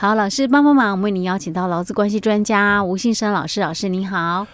[0.00, 4.46] 好，老师帮帮忙，我们为您邀请到劳资关系专家吴信生老师，老师你好。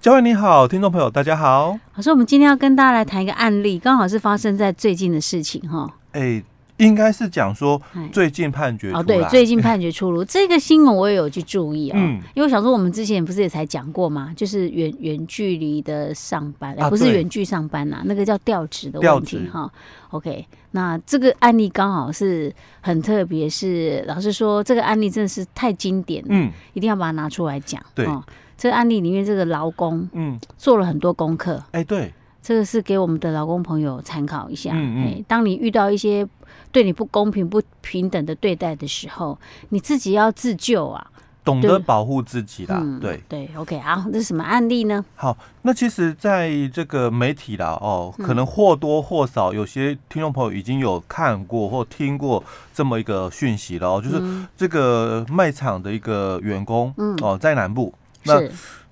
[0.00, 1.76] 教练你好，听众朋友大家好。
[1.96, 5.90] 老师，我们今天要跟大家来谈一个案例，刚好是发生在最近的事情哈。
[6.12, 6.44] 哎。
[6.82, 7.80] 应该是讲说
[8.12, 19.70] 最近判决哦，对，最近判决出炉， 这个新闻我也有去注意哦，嗯，因为我想说我们之前不是也才讲过嘛，就是远远距离的上班，啊、不是远距上班呐、啊，那个叫调职的问题哈。
[20.10, 27.82] OK，那这个案例刚好是很特别，是老实说这个案例真的是太经典了，嗯，一定要把它拿出来讲。
[27.94, 28.22] 对，哦、
[28.58, 32.12] 这个案例里面这个劳工，嗯，做了很多功课，哎、欸，对。
[32.42, 34.72] 这个是给我们的老公朋友参考一下。
[34.74, 36.26] 嗯嗯，当你遇到一些
[36.72, 39.38] 对你不公平、不平等的对待的时候，
[39.68, 41.06] 你自己要自救啊，
[41.44, 42.78] 懂得保护自己啦。
[42.82, 45.04] 嗯、对对，OK，好，这是什么案例呢？
[45.14, 54.22] 好，那其实在这个媒体啦，哦，可能或多或少有些听众朋友已经有看过或听过这么一个讯息了哦，就是
[54.56, 57.92] 这个卖场的一个员工，嗯，哦，在南部，
[58.24, 58.40] 那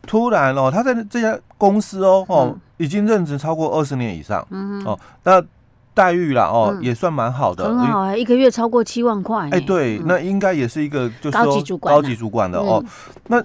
[0.07, 2.57] 突然哦，他在这家公司哦，哦。
[2.81, 5.45] 已经任职超过二十年以上，嗯哦，那
[5.93, 12.83] 待遇啦哦、嗯、也算蛮好的，很好哎、欸，一个月超过七万块，哎、欸，对，嗯、那应该也是一个就是说高级主管、啊，高级主管的哦。
[12.83, 12.89] 嗯、
[13.27, 13.45] 那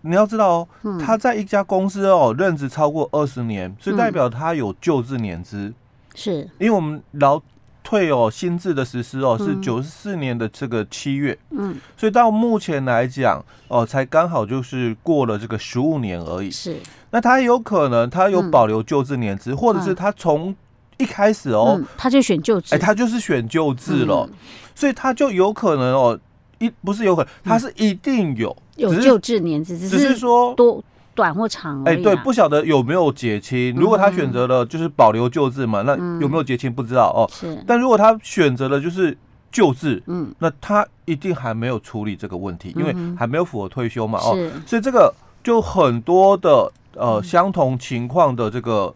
[0.00, 5.70] 你要知道哦，嗯、他在一家公司哦任职超过二十年，所以代表他有就职年资，
[6.14, 6.48] 是。
[6.58, 7.38] 因为我们劳。
[7.82, 16.50] 退哦，新制的实施哦是九十四年的这个七月，嗯，所以到目前来讲哦，才刚好就是过了这个十五年而已。
[16.50, 16.76] 是，
[17.10, 20.54] 那他有可能他有保留旧制年资，或者是他从
[20.98, 24.28] 一开始哦，他就选旧制，哎，他就是选旧制了，
[24.74, 26.18] 所以他就有可能哦，
[26.58, 30.82] 一不是有可能，他是一定有有旧制年资，只是说多。
[31.14, 33.74] 短或长哎、啊欸，对，不晓得有没有结清。
[33.74, 37.28] 如果他选择了就是保留旧制嘛，嗯、那有没有结清不知道哦。
[37.32, 37.62] 是。
[37.66, 39.16] 但如果他选择了就是
[39.50, 44.34] 旧制，嗯，那他一定还没有处理这个问题，嗯、因为还没有符合退休嘛，哦。
[44.34, 44.50] 是。
[44.66, 45.12] 所以这个
[45.44, 48.92] 就很多的呃相同情况的这个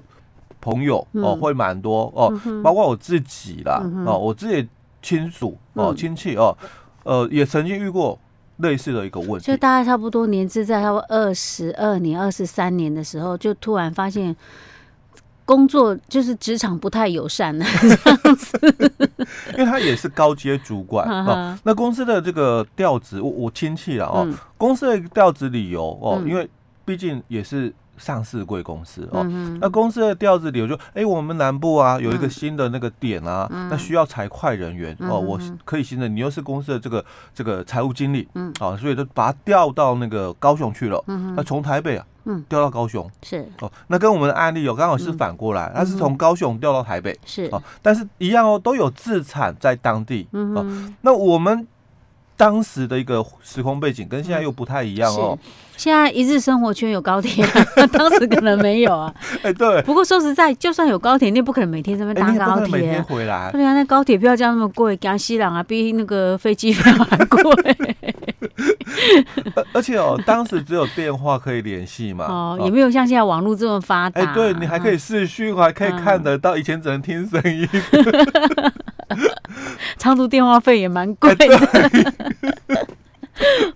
[0.60, 4.68] 朋友、嗯、哦，会蛮多哦，嗯、包括我自己啦，嗯、哦，我自己
[5.02, 6.56] 亲属哦，亲戚哦，
[7.04, 8.18] 呃，也曾经遇过。
[8.58, 14.34] 类似的一个问题，就大概差不多年资在差不多二十二年、二十三年的时候，就突然发现
[15.44, 18.58] 工作就是职场不太友善了，这样子。
[19.52, 26.48] 因为他也是高阶主管 啊，那公司的这个调职，我我亲戚了哦，公司的调职理由哦，因为
[26.84, 27.72] 毕竟也是。
[27.98, 37.04] 上市贵公司哦，嗯、那公司的调子里，我就哎，我们南部啊有一个新的那个点啊，嗯、那需要财会人员、嗯、哦，我可以新的，你又是公司的这个
[37.34, 41.02] 这个财务经理，嗯，啊，所以就把他调到那个高雄去了，
[41.34, 43.10] 那从台北啊，嗯，调到高雄。
[43.22, 43.48] 是。
[43.60, 47.48] 哦，那跟我们的案例有刚好是反过来，他、嗯、是从高雄调到台北是。
[47.52, 50.66] 哦，但是一样哦，都有自产在当地，哦，
[51.00, 51.66] 那我们。
[52.36, 55.38] 当时的一个时空背景跟现在又不太一样哦。
[55.76, 57.46] 现在一日生活圈有高铁，
[57.92, 59.12] 当时可能没有啊。
[59.42, 59.82] 哎，对。
[59.82, 62.78] 不过说实在，就算有高铁，你也不可能每天这边搭高铁。
[62.78, 63.50] 每天回来。
[63.52, 67.42] 对啊，那高铁票价那么贵，江西人啊，比那个飞机票还贵。
[69.74, 72.24] 而且哦，当时只有电话可以联系嘛。
[72.24, 74.22] 哦，也没有像现在网络这么发达。
[74.22, 77.68] 哎，对，你还可以视讯，还可以看得到，以前只能听声音。
[79.96, 81.46] 长途电话费也蛮贵的。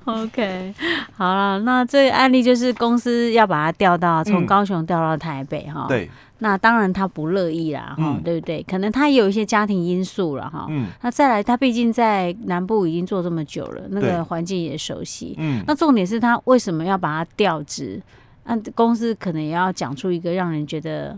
[0.06, 0.74] OK，
[1.12, 5.84] 好了，那这个案例就是公司要把他调到从高雄调到台北哈。
[5.86, 8.62] 对，那当然他不乐意啦，哈，对不对？
[8.62, 10.66] 可能他也有一些家庭因素了哈。
[10.70, 15.34] 嗯，那再来，他毕竟在南部已经做这么久了，那个环境也熟悉。
[15.38, 18.00] 嗯，那重点是他为什么要把他调职？
[18.44, 21.14] 那公司可能也要讲出一个让人觉得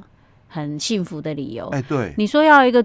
[0.48, 1.68] 很幸福的理由。
[1.68, 2.84] 哎，对，你说要一个。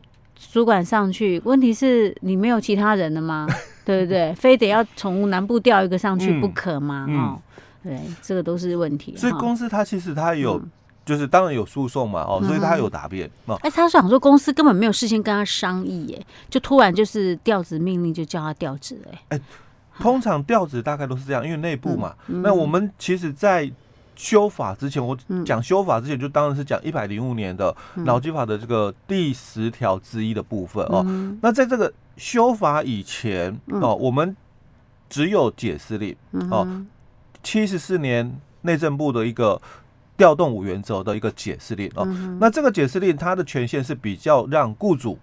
[0.52, 3.48] 主管上去，问题是你没有其他人了吗？
[3.84, 4.34] 对不对？
[4.36, 7.06] 非得要从南部调一个上去不可吗？
[7.08, 7.42] 嗯嗯、哦，
[7.84, 9.16] 对，这个都是问题。
[9.16, 10.70] 所以公司他其实他有，嗯、
[11.06, 13.30] 就是当然有诉讼嘛，哦，所以他有答辩。
[13.46, 19.00] 哦，他想说公司根本没有事先跟他商议，耶，就突然就是调职命令就叫他调职，
[19.30, 19.40] 哎，
[20.00, 22.13] 通常调职大概都是这样，因为内部嘛。
[22.28, 23.72] 嗯、那我们其实，在
[24.18, 25.16] 修法之前，我
[25.46, 31.06] 讲修法之前，就当然是讲一百零五年的劳基法的这个第十条之一的部分哦。
[31.42, 34.36] 那在这个修法以前哦，我们
[35.08, 36.16] 只有解释令
[36.50, 36.86] 哦。
[37.44, 39.62] 七十四年内政部的一个
[40.18, 42.04] 调动五原则的一个解释令哦。
[42.42, 45.18] 那这个解释令它的权限是比较让雇主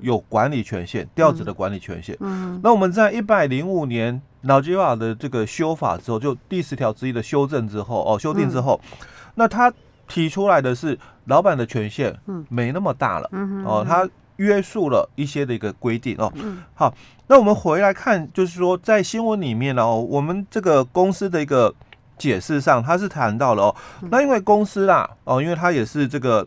[0.00, 2.16] 有管理权限，调职的管理权限。
[2.62, 4.20] 那我们在一百零五年。
[4.42, 8.98] 劳基法的这个修法之后，就第十条之一的修正之后，哦，修订之后，嗯、
[9.34, 9.70] 那他
[10.06, 12.16] 提出来的是老板的权限，
[12.48, 16.32] 没那么大了，嗯、哦，他约束了一些的一个规定哦。
[16.72, 16.94] 好，
[17.26, 21.74] 那我们回来看，就是说在新闻里面呢，哦，我们这个公司的一个
[22.16, 23.74] 解释上，他是谈到了哦，
[24.08, 26.46] 那因为公司啦，哦，因为他也是这个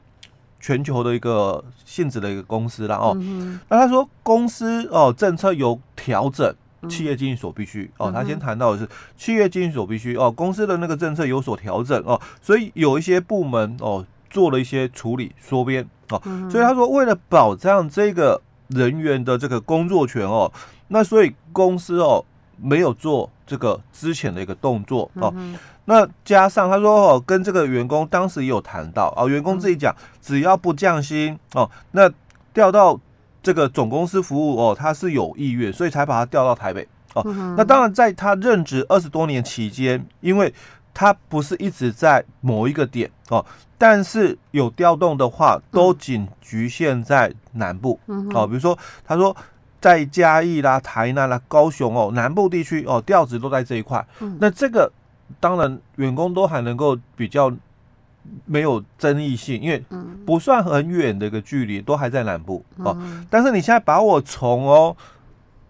[0.61, 3.13] 全球的一个性质的一个公司啦，哦，
[3.67, 6.55] 那他说公司哦政策有调整。
[6.89, 16.19] 企业经营所必须哦，他先谈到的是企业经营所必须哦，公司的那个政策有所调整哦，所以有一些部门哦做了一些处理缩编哦，
[16.49, 20.51] 所以他说为了保障这个人员的这个工作权哦，
[20.87, 22.25] 那所以公司哦
[22.59, 25.33] 没有做这个之前的一个动作哦，
[25.85, 32.09] 那加上他说哦跟这个员工当时也有谈到啊，员工自己讲只要不降薪哦，那
[32.53, 32.97] 调到。
[33.43, 37.23] 这个总公司服务哦，他是有意愿，所以才把他调到台北哦。
[37.57, 40.53] 那当然，在他任职二十多年期间，因为
[40.93, 43.43] 他不是一直在某一个点哦，
[43.79, 47.99] 但是有调动的话，都仅局限在南部
[48.35, 48.45] 哦。
[48.45, 49.35] 比如说，他说
[49.81, 54.05] 在嘉义啦、台南啦、高雄哦，南部地区哦，调职都在这一块。
[54.39, 54.89] 那这个
[55.39, 57.51] 当然，员工都还能够比较。
[58.45, 59.83] 没有争议性，因为
[60.27, 62.95] 不算很远的一个距离，都还在南部哦。
[63.31, 64.95] 但是你现在把我从哦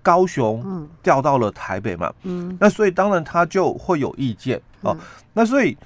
[0.02, 2.12] 高雄调到了台北嘛，
[2.60, 4.94] 那所以当然他就会有意见哦。
[5.32, 5.78] 那所以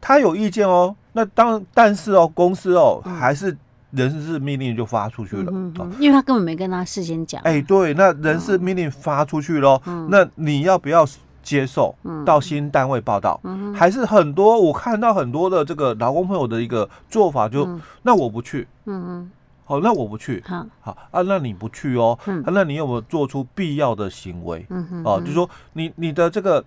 [0.00, 3.56] 他有意见哦，那当但是哦公司哦还是
[3.90, 5.52] 人事命令就发出去了，
[5.98, 7.40] 因为他根本没跟他事先讲。
[7.42, 11.06] 哎，对，那人事命令发出去了，那你要不要？
[11.42, 11.96] 接受
[12.26, 14.60] 到新单位报道，嗯、还是很多。
[14.60, 19.30] 我看到很多的这个劳工朋友的一个做法就，就、嗯、那我不去，嗯嗯，
[19.64, 24.66] 好，那我不去，好，好啊，那你不去哦，嗯、啊，那你有没有做出必要的行为？
[24.68, 26.62] 嗯哼，哦、啊，就说你你的这个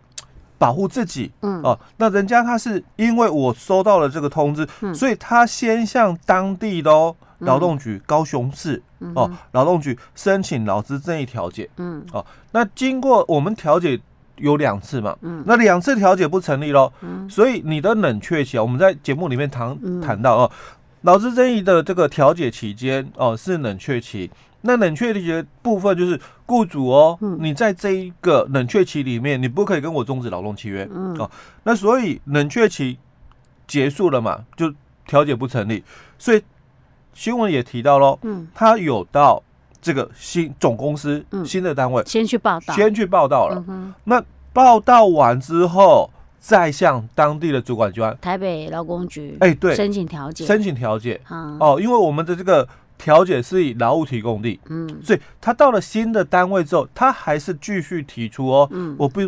[0.64, 1.62] 保护自己，嗯。
[1.64, 8.82] 哦、啊，那人家他是因为我收到了这个通知，嗯、所以他先向当地的哦劳动局、嗯、高雄市
[9.16, 12.06] 哦劳、啊、动局申请劳资争议调解，嗯。
[12.14, 14.00] 哦、啊，那经过我们调解。
[14.38, 20.52] 有两次嘛，嗯，那两次调解不成立喽，嗯，所以你的冷却期啊，我们在节目里面谈谈到哦，
[21.02, 24.30] 劳资争议的这个调解期间哦是冷却期，
[24.64, 31.30] 那冷却期的部分就是雇主哦，你在这一个冷却期里面，你不可以跟我终止劳动契约，嗯，哦，
[31.64, 32.98] 那所以冷却期
[33.68, 34.74] 结束了嘛，就
[35.06, 35.84] 调解不成立，
[36.18, 36.42] 所以
[37.14, 39.44] 新闻也提到喽，嗯，他有到。
[39.86, 43.62] 这个新总公司新的单位先去报道，先去报道了。
[44.06, 44.24] 那
[44.54, 51.20] 报道完之后，再向当地的主管机关台北劳工局哎，对，申请调解，申请调解。
[51.60, 52.66] 哦，因为我们的这个
[52.98, 59.22] 调解是以劳务提供地，嗯，所以他到了新的单位之后，他还是继续提出哦，我不，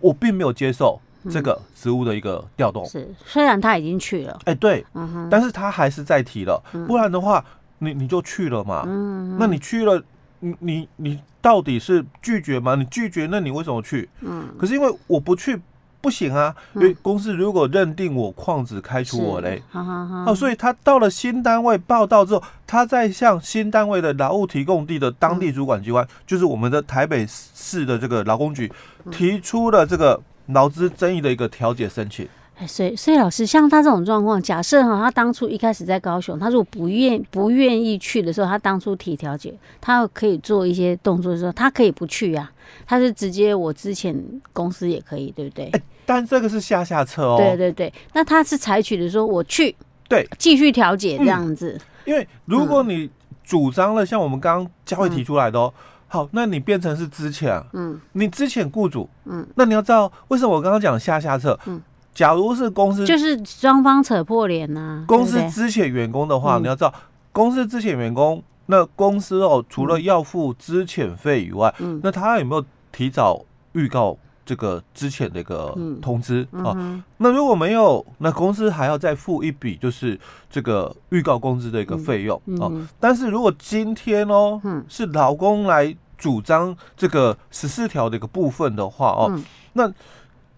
[0.00, 1.00] 我并没有接受
[1.30, 2.84] 这个职务的一个调动。
[2.86, 4.84] 是，虽然他已经去了，哎，对，
[5.30, 7.44] 但是他还是在提了，不然的话。
[7.80, 8.82] 你你就去了嘛？
[8.88, 10.02] 嗯，那你去了，
[10.40, 12.74] 你你你到底是拒绝吗？
[12.74, 14.08] 你拒绝，那你为什么去？
[14.22, 15.56] 嗯，可是因为我不去
[16.00, 28.70] 不行啊，因为公司如果认定我旷职开除我嘞，好好好，所以他到了新单位报道之后，他再向新单位的劳务提供地的当地主管机关，就是我们的台北市的这个劳工局，
[29.10, 32.28] 提出了这个劳资争议的一个调解申请。
[32.66, 42.52] 所以，所以老师，像他这种状况，假设哈，他当初一开始在高雄，他如果不愿不愿意去的时候，他当初提调解，他可以做一些动作的时候，他可以不去呀、啊，
[42.86, 44.20] 他是直接我之前
[44.52, 45.66] 公司也可以，对不对？
[45.66, 47.36] 欸、但这个是下下策哦。
[47.38, 49.76] 对对对，那他是采取的说我去，
[50.08, 51.80] 对，继续调解这样子、嗯。
[52.06, 53.08] 因为如果你
[53.44, 61.80] 主张了，像我们刚刚佳慧提出来的哦，嗯、好，那你变成是之前，嗯，你之前雇主，嗯，那你要知道为什么我刚刚讲下下策，嗯。
[62.18, 65.04] 假如是公司，就是双方扯破脸呐。
[65.06, 66.92] 公司支遣员工的话，你要知道，
[67.30, 73.44] 公司支遣员工，那公司哦，除了要付资遣费以外，嗯那他有没有提早
[73.74, 75.72] 预告这个资遣的一个
[76.02, 76.74] 通知啊？
[77.18, 80.18] 那如果没有，那公司还要再付一笔，就是
[80.50, 82.68] 这个预告工资的一个费用啊。
[82.98, 89.40] 但是如果今天哦，是劳工来主张这个十四条的一个部分的话哦，
[89.74, 89.88] 那。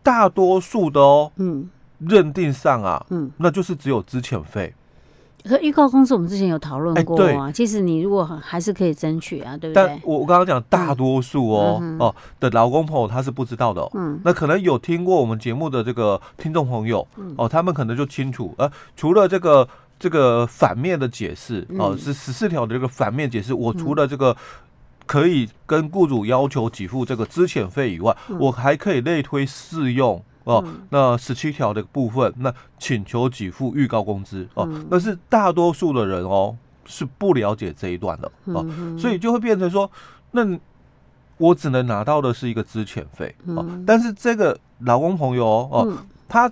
[0.03, 4.75] 大多数的哦，嗯，认定上啊，嗯，那就是只有资遣费。
[5.43, 9.87] 可预告公司我们之前有讨论过啊，欸、其实你如果还是可以争取啊，对不对？
[9.87, 19.67] 但我刚刚讲大多数哦，嗯、哦的劳工朋友他是不知道的，哦，嗯，那可能有听过我们节目的这个听众朋友，嗯、哦，他们可能就清楚，呃，除了这个
[19.99, 24.37] 这个反面的解释，哦，是十四条的这个反面解释，我除了这个。
[25.11, 30.63] 可以跟雇主要求给付这个资遣费以外，嗯、我还可以类推适用哦。
[30.65, 34.65] 嗯、那十七条的部分，那请求给付预告工资哦。
[34.89, 38.65] 那、嗯、是大多数的人哦是不了解这一段的哦，
[38.97, 39.91] 所以就会变成说，
[40.31, 40.43] 那
[41.39, 45.93] 我只能拿到的是一个资遣费哦，但是这个劳工朋友哦，
[46.29, 46.49] 他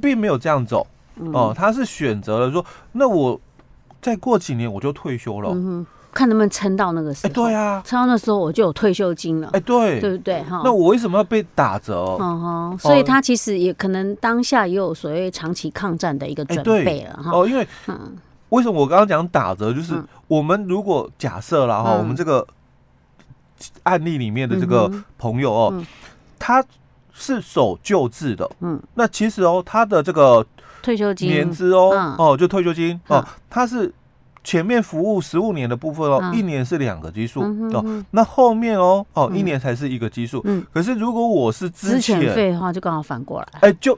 [0.00, 0.86] 并没有这样走
[1.32, 3.40] 哦，他是选择了说，那我
[4.00, 5.84] 再过几年我就退休了。
[6.12, 7.30] 看能不能撑到那个时候。
[7.30, 9.48] 哎，对啊，撑到那时候我就有退休金了。
[9.52, 10.42] 哎，对，对不对？
[10.42, 12.16] 哈，那我为什么要被打折？
[12.20, 17.30] 嗯哼，所以他其实也可能当下也有所谓长期抗战的一个准备了哈。
[17.32, 18.16] 哦，因为，嗯，
[18.50, 19.72] 为什么我刚刚讲打折？
[19.72, 19.94] 就是
[20.28, 22.46] 我们如果假设了哈，我们这个
[23.84, 25.84] 案例里面的这个朋友哦，
[26.38, 26.64] 他
[27.12, 30.46] 是守旧制的，嗯，那其实哦，他的这个
[30.82, 33.92] 退休金年资哦，哦，就退休金哦，他是。
[34.44, 40.40] 前面服务十五年的部分哦，嗯、一年是两个基数、嗯、哦，那后面哦哦、嗯、一年才是一个基数。
[40.44, 43.48] 嗯，可是如果我是之前费的话，就刚好反过来。
[43.60, 43.96] 哎、欸，就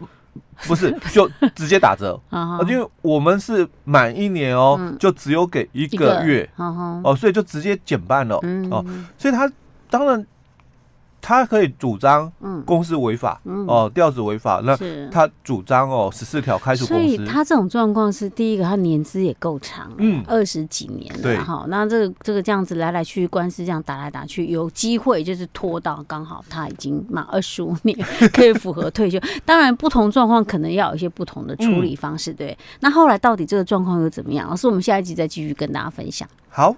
[0.67, 6.65] 不是 就直接打折啊，因为我们是满一年哦，嗯、就只有给一个月，个
[7.03, 8.85] 哦，所以就直接减半了、嗯、哦，
[9.19, 9.51] 所以他
[9.89, 10.27] 当然。
[11.27, 14.61] 他可以主张嗯公司违法，哦，调子违法。
[14.63, 14.77] 那
[15.11, 17.03] 他主张哦，十四条开除公司。
[17.03, 21.65] 所以他这种状况是第一个，他年资也够长，嗯，二十几年了哈。
[21.69, 27.97] 那这个这个这样子来来去去官司这样打来打去，有机会就是拖到刚好他已经满二十五年，
[28.35, 29.19] 可以符合退休。
[29.47, 32.59] 当然，不同状况可能要有一些不同的处理方式，对。
[32.81, 34.51] 那后来到底这个状况又怎么样？
[34.51, 36.29] 老师，我们下一集再继续跟大家分享。
[36.49, 36.75] 好。